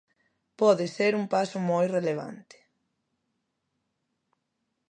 [0.61, 2.57] Pode ser un paso moi relevante.